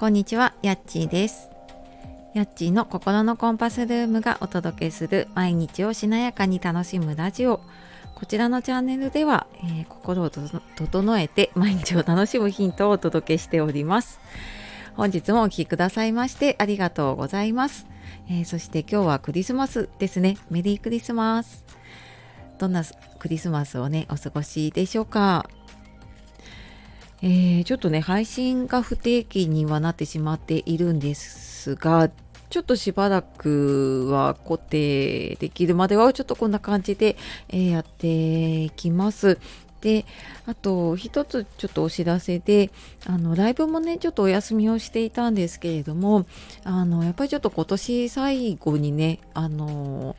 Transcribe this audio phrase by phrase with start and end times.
[0.00, 1.50] こんにちは、やっちーです。
[2.32, 7.60] やっちーの心のコンパスルームがお届けする毎日をしなやかに楽しむラジオ。
[8.14, 14.20] こちらのチャンネルでは、えー心を整えて 毎日を楽しむヒントをお届けしております。
[14.96, 17.86] 本日もお聴きくださいましてありがとうございます。
[18.30, 20.38] えーそして今日はクリスマスですね。
[20.48, 21.66] メリークリスマス。
[22.56, 22.84] どんな
[23.18, 25.46] クリスマスをね、お過ごしでしょうか。
[27.22, 32.10] えーちょっとね配信が不定期にはなってしまっているんですが
[32.48, 37.16] ちょっとしばらくは固定できるまではちょっとこんな感じで、
[37.48, 39.38] えーやっていきます。
[39.80, 40.04] で
[40.46, 42.70] あと一つちょっとお知らせで
[43.06, 46.26] あのライブもねちょっとお休みをしていたんですけれども
[46.64, 50.16] あのやっぱりちょっと今年最後にねあの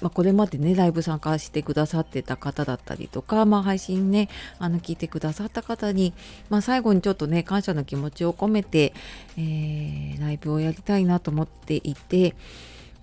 [0.00, 6.12] まあ、これまでねライブ参加してくださってた方だったりとか、まあ、配信ねあの聞いてくださった方に、
[6.50, 8.92] まあ、最後にちょっとね感謝の気持ちを込めて、
[9.36, 12.34] えーライブをやりたいなと思っていて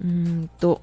[0.01, 0.07] うー
[0.43, 0.81] んと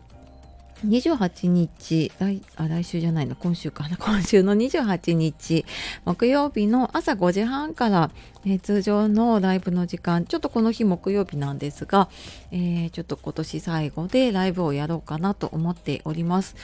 [0.87, 3.89] 28日来あ来週じゃないの今週か。
[3.89, 5.65] な 今週の28日
[6.05, 8.11] 木曜日の朝5時半から、
[8.45, 12.09] えー通常のライブの時間ちょっとこの日木曜日なんですが、
[12.53, 16.55] えーちょっと今年最後でライブをやろうかなと思っております。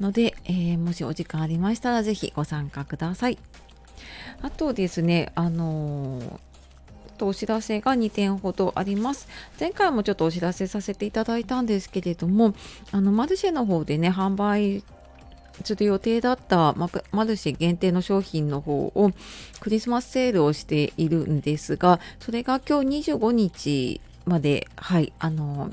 [0.00, 3.38] ので、えーもしお時間ありましたらぜひご参加ください。
[4.42, 6.40] あとですねあの
[7.16, 9.28] とお知らせが2点ほどあります。
[9.58, 12.54] 前回もちょっとお知らせさせていただいたんですけれども
[12.92, 14.82] あのマルシェの方でね販売
[15.64, 19.10] する予定だったママルシェ限定の商品の方を
[19.60, 25.72] クリスマスセールをしているんですがそれが今日25日まではいあの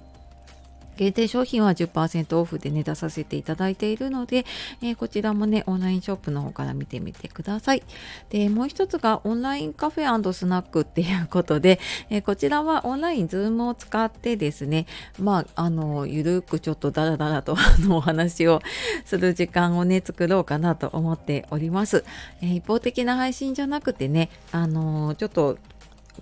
[0.97, 4.45] 限定商品は10%オフでね出させていただいているので、
[4.81, 7.83] えーこちらもねオンラインショップの方から見てみてください。
[8.29, 14.85] でもう一つがオンラインカフェスナックっていうことで、えーこちらはオンラインズームを使ってですね
[15.19, 17.55] まああのゆるくちょっとダラダラと
[17.89, 18.61] お話を
[19.05, 22.03] する時間をね作ろうかなと思っております、
[22.41, 25.57] えー一方的な配信じゃなくてねあのちょっと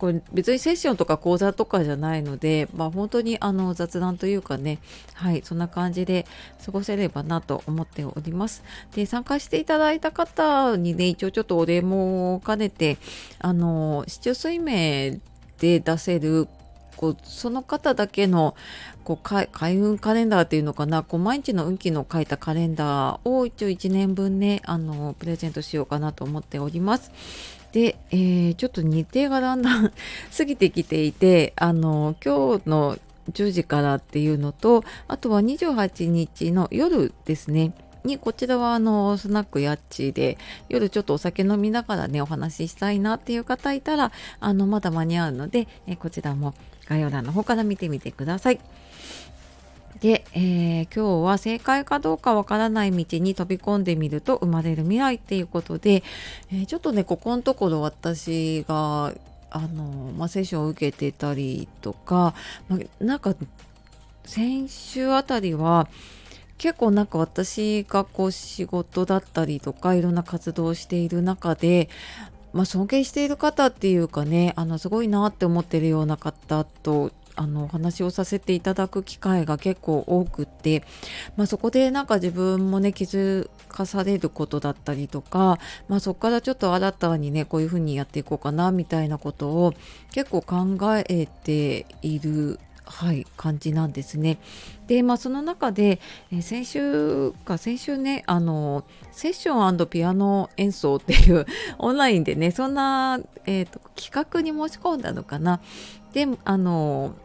[0.02, 4.80] これ別にセッションとか講座とかじゃないので、まあ、本当にあの雑談というかね
[5.14, 6.26] はいそんな感じで
[6.66, 8.64] 過ごせればなと思っております
[8.96, 12.98] で参加していただいた方にね一応ちょっとお礼も兼ねて
[13.38, 15.20] あの市中水明
[15.60, 16.48] で出せる
[16.96, 18.56] こうその方だけの
[19.04, 19.18] こう
[19.52, 27.12] 開運カレンダーっていうのかなこう毎日の運気の書いたカレンダーを一応1年分ねあのプレゼントしようかなと思っております。
[27.72, 29.92] で、えーちょっと日程がだんだん
[30.36, 32.98] 過ぎてきていてあの今日の
[33.32, 37.74] 10時からっていうのとあとは28日の夜ですね
[38.04, 40.38] にこちらはあのスナックやっちで
[40.70, 46.54] 夜ちょっとお酒飲みながらねお話ししたいなっていう方いたらあのまだ間に合うので、えこちらも
[46.88, 48.60] 概要欄の方から見てみてください。
[50.00, 56.04] で、えー今日は正解かどうかわからない道に飛び込んでみると生まれる未来っていうことで、
[56.52, 59.14] えーちょっとねここのところ私が
[59.50, 62.34] あの、まあ、セッションを受けてたりとか、
[62.70, 63.36] まあなんか
[64.26, 65.88] 先週あたりは
[66.58, 71.90] 結構なんか私がこう仕事だったりとかいろんな活動をしている中で、
[72.54, 80.84] まあ、尊敬している方っていうかねあのすごいなって思ってるような方とあのお話をさせていただく機会が結構多くって、
[81.36, 89.74] まあ、そこでなんか自分もね気づかされることだったりとか、まあ、そこからちょっと新たにねこういうふうにやっていこうかなみたいなことを
[90.12, 92.60] 結構考えている
[92.92, 94.38] はい、感じなんですね。
[94.88, 96.00] で、まあ、その中で、
[96.32, 101.46] え先週か先週ねあのセッションピアノ演奏っていう
[101.80, 105.62] オンラインでねそんな、えーと企画に申し込んだのかな。
[106.14, 107.16] であの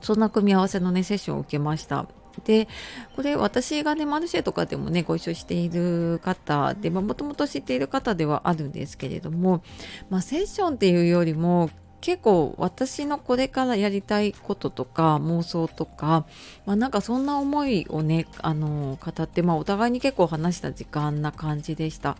[0.00, 2.06] そんな組み合わせのねセッションを受けました。
[2.44, 2.68] で
[3.14, 9.62] これ私がねマルシェとかでもねご一緒している方でもともと知っている方ではあるんですけれども、
[10.10, 11.70] まあ、セッションっていうよりも
[12.02, 16.26] 結構私のこれからやりたいこととか妄想とか、
[16.66, 22.16] まあ、なんかそんな思いをねあの語って、まあ、お互いに結構話した時間な感じでした。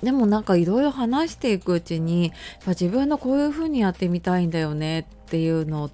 [0.00, 2.32] でもなんかいろいろ話していくうちに
[2.66, 5.90] 自分のこういう風にやってみたいんだよねっていうの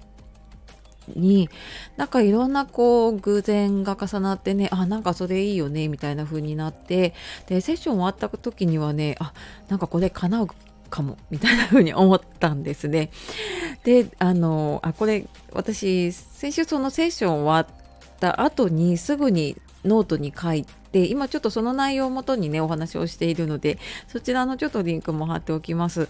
[1.15, 1.49] に
[1.97, 7.13] なんかいろんなこう偶然が重なってねあなんかそれいいよねみたいな風になって
[7.47, 9.33] でセッション終わった時にはねあ
[9.67, 10.47] なんかこれ叶う
[10.87, 13.09] かもみたいな風に思ったんですね。
[13.83, 26.09] であのあこれ私先週そのセッション終わった後にすぐにノートに書いて今ちょっとその内容をもとにねお話をしているのでそちらのちょっとリンクも貼っておきます。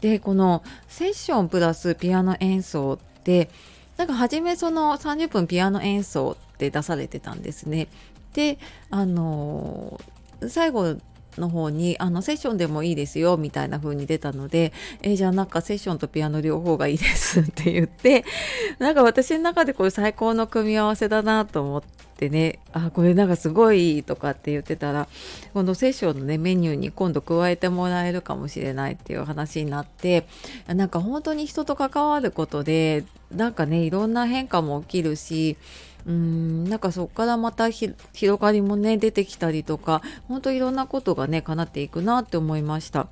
[0.00, 3.50] でこのセッションプラスピアノ演奏って
[3.96, 7.88] なんか初めその30分ピアノ演奏って出されてたんですね。
[8.32, 8.58] で
[8.90, 10.00] あの
[10.46, 10.96] 最後
[11.38, 18.24] の方にあのセッションでもいいですよみたいな風に出たので、えー、じゃあなんかセッションとピアノ両方がいいですって言って
[18.78, 21.82] なんか私の中でこれ最高の組み合わせだなと思っ
[22.16, 25.08] てねあこれなんかすごいとかって言ってたら
[25.54, 30.26] このセッションのねメニューに今度加えてもらえるかもしれないっていう話になって
[30.66, 35.56] なんか本当に人と関わることでなんかねいろんな変化も起きるし
[36.06, 37.96] うんなんかそこからまた広
[38.40, 43.08] がりもね出てきたりとか本当いろんなことがね叶っていくなって思いました。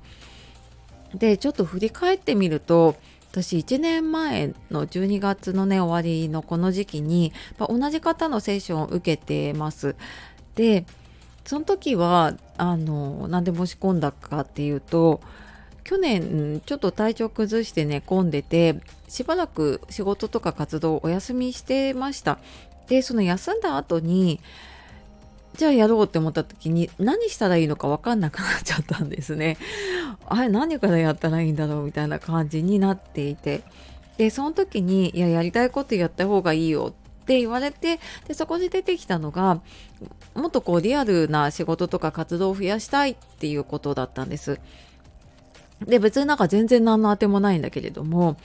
[1.13, 2.95] でちょっと振り返ってみると
[3.31, 9.95] 私1年前の12月のね終わりのこの時期に、ま同じ方のセッションを受けてます。
[10.55, 10.85] で
[11.45, 15.21] その時はあの何で申し込んだかっていうと
[15.85, 22.39] 去年ちょっと体調崩して寝込んでてしばらく仕事とか活動をお休みしてました
[22.87, 24.39] でその休んだ後に
[25.55, 29.57] じゃあやろうって思った時に何したらいいのか分かんなくなっちゃったんですね。
[30.27, 33.63] あれ何からやったらいいんだろうみたいな感じになっていて
[34.17, 39.61] でその時にいややりたいことやった方がいいよって言われてでそこで出てきたのが
[40.35, 44.59] もっとこうリアルな仕事とか活動を増やしたいっていうことだったんです。
[45.85, 48.37] で別になんか全然何のあてもないんだけれども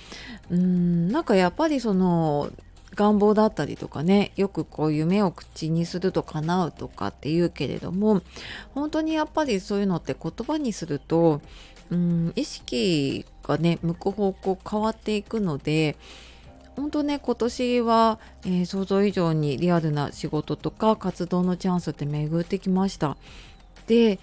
[0.50, 2.50] うーんなんかやっぱりその
[2.94, 8.22] 願望だったりとかねよくこう夢を口にすると叶うとかって言うけれども
[8.74, 11.40] 本当にやっぱりそういうのって言葉にすると
[11.90, 15.96] うん意識がね向く方向変わっていくので
[16.76, 23.16] 本当ね今年は、えー、想像以上にリアルな仕事とか活動のチャンスって巡ってきました。
[23.86, 24.18] で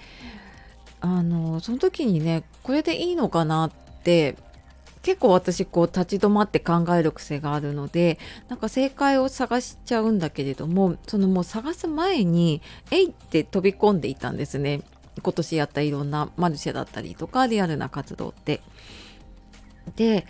[1.01, 3.71] あのその時にねこれでいいのかなっ
[4.04, 4.36] て
[5.01, 8.19] 結構私こう立ち止まって考える癖があるので
[8.50, 12.62] なんか正解を探しちゃうんだけれどもそのもう探す前に
[12.92, 14.81] えいって飛び込んでいたんですね
[15.22, 18.62] 今年やったいろんなマルシェだったりとかリアルな活動って。
[19.96, 20.25] で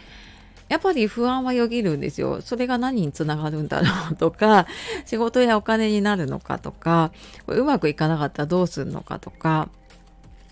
[0.70, 2.42] やっぱり不安はよぎるんですよ。
[2.42, 4.68] それが何につながるんだろうとか、
[5.04, 7.12] 仕事やお金になるのかとか、
[7.48, 9.70] うまくいかなかったらどうするのかとか、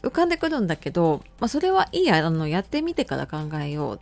[0.03, 3.99] 浮かんでくるんだけど、まあ、それはいいやあのやってみてから考えよう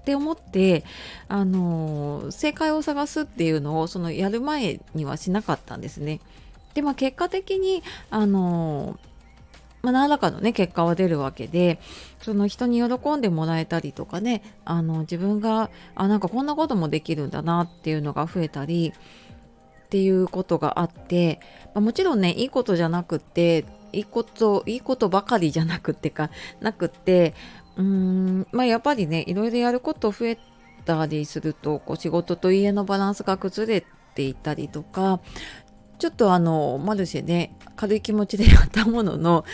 [0.00, 0.84] って思って
[1.28, 6.20] あの正解を探すっていうのをそのやる前にはしなかったんですね。
[6.74, 8.98] でまあ結果的にあの
[9.82, 11.78] まあ、何らかのね結果は出るわけで
[12.20, 18.92] その人に喜んでもらえたりとかねあの自分があなんかこんなこともできるんだなっていうのが増えたり
[19.86, 26.30] っていうことがあって、まあ、もちろんねいいことじゃなくっていいこといいことばかりじゃなくてか
[26.60, 27.34] なくて
[27.76, 30.38] うーんまあやっぱりねいろいろやること増え
[30.84, 33.84] たりするとこう仕事と家のバランスが崩れ
[34.14, 35.20] ていたりとか
[35.98, 39.44] ちょっとあのマルシェね軽い気持ちでやったものの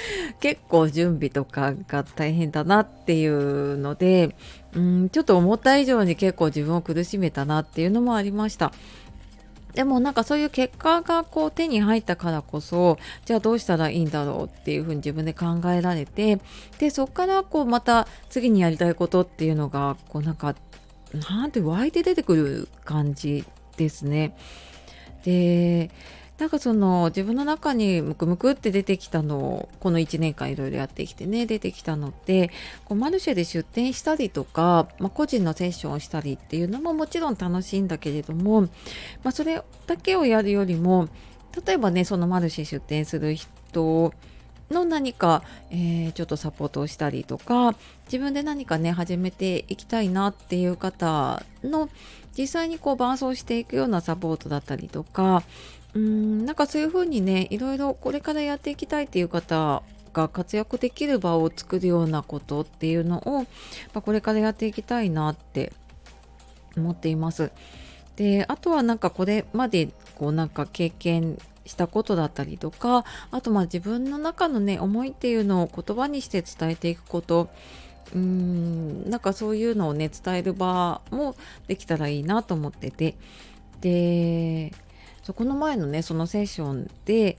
[0.40, 4.36] 結構準備とかが大変だなっていうので
[4.74, 8.72] うんちょっと思った以上に結構自分を苦しめたなっていうのもありました。
[9.74, 16.40] でもなんかそういう結果がこう手に入ったからこそじゃあどうしたらいいんだろうっていうふうに自分で考えられて
[16.78, 20.54] でそこからこうまた次にやりたいことっていうのがこうなんか
[21.14, 23.44] なんて湧いて出てくる感じ
[23.76, 24.36] ですね。
[25.24, 25.90] で
[26.42, 32.50] なんかその自分の中にムクムクって出てきたのをこの1年間いろいろやってきてね出てきたのって
[32.84, 38.68] こうマルシェで出店したりとか、まあ、個人のセッションをしたりっていうのももちろん楽しいんだけれども、ま
[39.26, 41.08] あ、それだけをやるよりも
[41.64, 44.12] 例えばねそのマルシェ出店する人
[44.72, 51.88] の何か、えー、ちょっとサポートをしたりとか自分で何かね始めていきたいなっていう方の
[52.36, 55.42] 実際にこう伴走していくようなサポートだったりとか
[55.94, 59.82] うんなんかそういうふうにねいろいろこれからやっていきたいっていう方
[60.12, 63.46] が活躍できる場を作るようなことっていうのを、
[63.94, 65.72] ま、これからやっていきたいなって
[66.76, 67.50] 思っています。
[68.16, 77.48] であとはなんかこれまでこうなんか経験したことだったりとかあとまあ自分の中のね思いっていうのを言葉にして伝えていくこと
[78.14, 81.36] うーんなんかそういうのをね伝える場も
[81.68, 83.14] できたらいいなと思ってて
[83.80, 84.72] で
[85.22, 87.38] そこの前のねそのセッションで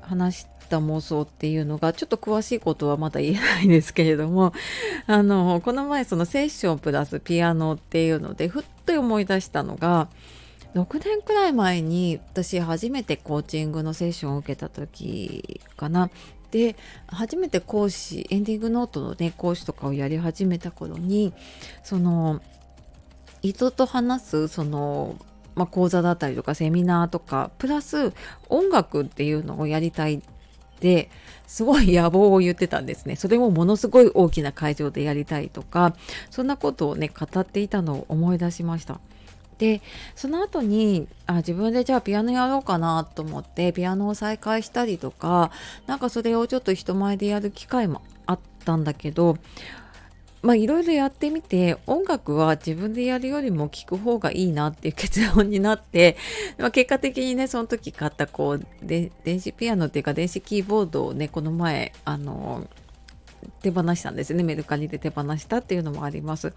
[0.00, 4.52] 話した妄想っていうのがちょっと詳しいことはまだ言えないんですけれども
[5.06, 10.08] あのこの前そのセッションプラスピアノっていうのでふっと思い出したのが
[10.74, 16.10] 6年くらい前に私初めてコーチングのセッションを受けた時かな。
[16.52, 16.74] で
[17.06, 21.32] 初めて講師エンディングノートのね講師とかをやり始めた頃に
[21.84, 22.40] その
[23.42, 25.16] 人と話すその、
[25.60, 28.14] まあ、講座だったりとかセミナーとかプラス
[28.48, 30.22] 音楽っていうのをやりたい
[30.80, 31.10] で
[31.46, 33.14] すごい野望を言ってたんですね。
[33.14, 35.94] それもものすごい大きな会場でやりたいとか
[36.30, 39.00] そんなことをね語っていたのを思い出しました。
[39.58, 39.82] で
[40.16, 45.50] その後にあ自分でじゃあピアノやろうかなと思ってピアノを再開したりとか
[45.86, 49.36] なんかそれをちょっと人前でやる機会もあったんだけど
[50.42, 56.16] まあいろいろやってみて音楽は自分でやるよりも聴く方がいいなっていう結論になって、
[56.58, 62.66] まあ、結果的にねその時買ったこうで電子ピアノっていうか電子キーボードをねこの前あの
[63.62, 64.42] 手放したんですね。
[64.42, 66.52] メルカリで手放したっていうのもあります。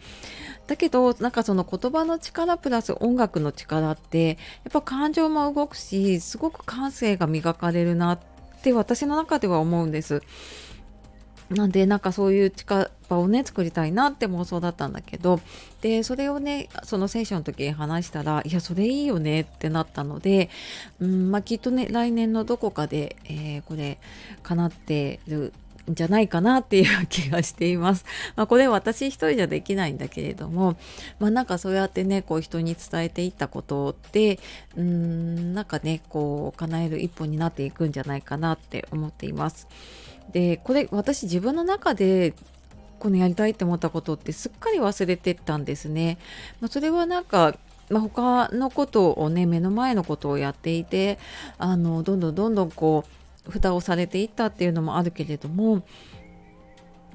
[0.68, 4.34] だけどなんかその言葉の力プラス音楽の力ってや
[4.70, 8.20] っぱ感情も動くしすごく感性が磨かれるなっ
[8.62, 10.22] て私の中では思うんです。
[11.50, 15.40] なんでなんかそういう近場をね作りたいなって妄想だったんだけど
[15.82, 20.50] でそれをねそのセッションの時に話したらいやそれいいよねってなったので
[21.00, 24.00] うんまあきっとね来年のどこかで、えー、これ
[24.42, 25.54] 叶ってる
[25.92, 28.06] んじゃないかなっていう気がしています。
[28.36, 30.78] まあ、これ私一人じゃできないんだけれども、
[31.20, 34.40] まあ、なんかそうやってねこう人に伝えていったことって
[34.78, 39.68] うんなんかねこう叶える一歩になっていくんじゃないかなって思っています。
[40.32, 42.34] でこれ私自分の中で
[43.00, 46.18] このやりたいって思ったことってすっかり忘れてたんですね。
[46.62, 47.56] まあ、それはなんか
[47.90, 51.20] まあ、他のことをね目の前のことをやっていて
[51.58, 53.04] あのどんどんどんどんこ
[53.48, 55.84] う蓋をされていったっていうのもあるけれども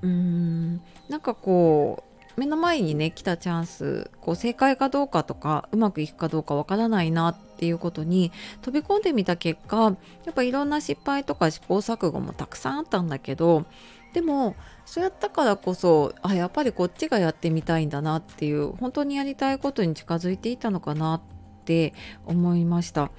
[0.03, 0.77] うーん
[1.09, 2.08] なんかこう
[2.39, 8.31] 目の前にね来たチャンスこう正解かどうかとかうまくいくかどうかわからないなっていうことに
[8.63, 13.67] 飛び込んでみた結果やっぱいろんな失敗とか試行錯誤もたくさんあったんだけど
[14.13, 14.55] でも
[14.87, 21.21] そうやったからこそあやっぱりこっちがやってみたいんだなっていう本当にやりたいことに近づいていたのかなっ
[21.65, 21.93] て
[22.25, 23.11] 思いました。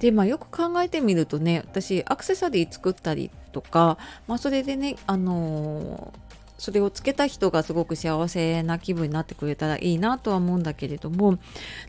[0.00, 6.29] でまあよく考えてみるとね私アクセサリー作ったりとか、まあ、それでねあのー
[6.60, 11.38] それをつけた人がすごく幸せな気分になってくれたらいいなとは思うんだけれども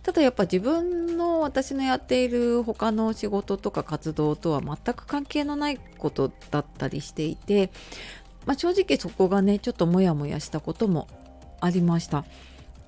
[0.02, 7.70] ただやっぱ自分の私のやっている他の仕事とか活動とは全く関係のないことだったりしていて、
[8.46, 11.10] まあ、正直そこがねちょっとモヤモヤしたことも
[11.60, 12.24] ありました。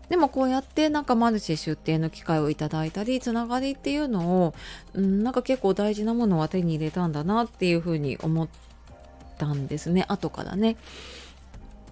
[0.10, 4.54] でもこうやってなんかマルシェ出店の機会をいただいたりつながりっていうのを、
[4.94, 8.50] うん、なんか結構大事なものは手に入れたんだなっていうふうに思っ
[9.38, 10.78] たんですね後からね。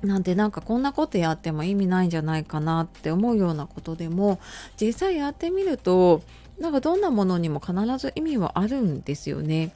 [0.04, 4.40] なんでなんかこんなことやっても意味ないんじゃないかなって思うようなことでも
[4.80, 6.24] 実際やってみると
[6.60, 9.74] なんかどんなものにも必ず意味はあるんですよね。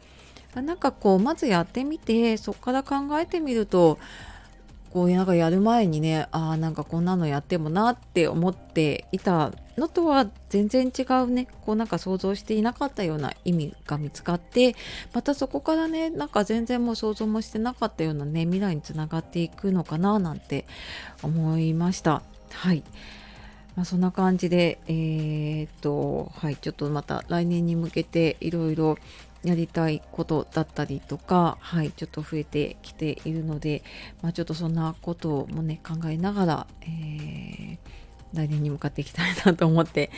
[0.54, 4.00] なんかこうまずやってみてそこから考えてみると
[4.96, 11.50] こうなんかやる前にねああなんかこんなのやってもなって思っていたのとは全然違うね。
[11.66, 14.74] こうなんか想像していなかったような意味が見つかって
[15.14, 20.66] またそこからねなんか全然もう想像もしてなかったようなね未来につながっていくのかななんて
[21.22, 22.22] 思いました。
[22.54, 22.82] はい。
[23.76, 26.56] まあ、そんな感じでえー、っとはい。
[26.56, 28.98] ちょっとまた来年に向けていろいろ
[29.46, 33.84] やりたいことだったりとか、はい、ちょっと増えてきているので、
[34.24, 37.78] まあ、ちょっとそんなこともね考えながら、えー、
[38.34, 40.10] 来年に向かっていきたいなと思って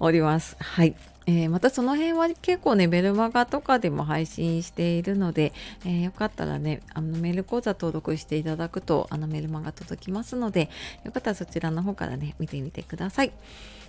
[0.00, 0.56] おります。
[0.58, 0.96] はい。
[1.26, 5.52] えー、またその辺は結構ね、メルマガとかでも配信しているので、
[5.84, 10.68] えー、よかったらね、あのメール講座登録していただくと、あのメルマガ届きますので、
[11.04, 13.32] よかったらそちらの方からね、見てみてください。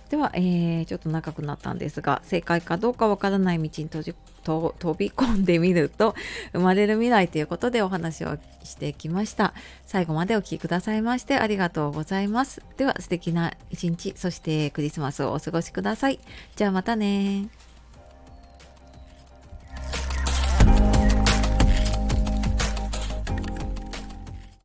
[0.08, 4.14] では、えー、ちょっと長くなったんですが正解かどうかわからない道に閉じ
[4.44, 6.14] と飛び込んでみると
[6.52, 9.52] 生まれる未来ということでお話をしてきました。
[9.84, 12.62] 最後までお聴きくださいましてありがとうございます。
[12.76, 16.20] では素敵な一日そしてクリスマスをお過ごしください。
[16.54, 17.48] じゃあまたねね。